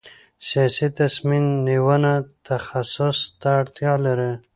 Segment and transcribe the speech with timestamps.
[0.47, 2.13] سیاسي تصمیم نیونه
[2.47, 4.31] تخصص ته اړتیا لري